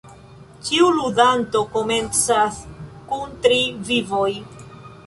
Ĉiu 0.69 0.87
ludanto 0.99 1.61
komencas 1.75 2.59
kun 3.13 3.39
tri 3.47 3.63
vivoj. 3.93 4.29